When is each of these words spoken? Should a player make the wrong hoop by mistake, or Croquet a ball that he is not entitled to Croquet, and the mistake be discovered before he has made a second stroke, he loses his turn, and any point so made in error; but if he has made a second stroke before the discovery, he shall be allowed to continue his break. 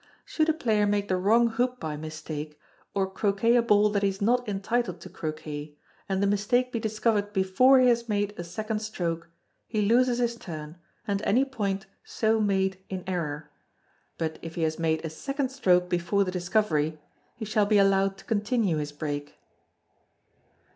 Should 0.25 0.49
a 0.49 0.53
player 0.53 0.87
make 0.87 1.09
the 1.09 1.15
wrong 1.15 1.49
hoop 1.49 1.79
by 1.79 1.95
mistake, 1.95 2.59
or 2.95 3.07
Croquet 3.07 3.55
a 3.55 3.61
ball 3.61 3.91
that 3.91 4.01
he 4.01 4.09
is 4.09 4.19
not 4.19 4.49
entitled 4.49 4.99
to 5.01 5.09
Croquet, 5.11 5.77
and 6.09 6.23
the 6.23 6.25
mistake 6.25 6.71
be 6.71 6.79
discovered 6.79 7.33
before 7.33 7.79
he 7.79 7.87
has 7.87 8.09
made 8.09 8.33
a 8.35 8.43
second 8.43 8.79
stroke, 8.79 9.29
he 9.67 9.83
loses 9.83 10.17
his 10.17 10.35
turn, 10.37 10.79
and 11.07 11.21
any 11.21 11.45
point 11.45 11.85
so 12.03 12.39
made 12.41 12.79
in 12.89 13.03
error; 13.05 13.51
but 14.17 14.39
if 14.41 14.55
he 14.55 14.63
has 14.63 14.79
made 14.79 15.05
a 15.05 15.09
second 15.11 15.49
stroke 15.49 15.87
before 15.87 16.23
the 16.23 16.31
discovery, 16.31 16.97
he 17.35 17.45
shall 17.45 17.67
be 17.67 17.77
allowed 17.77 18.17
to 18.17 18.25
continue 18.25 18.77
his 18.77 18.91
break. 18.91 19.37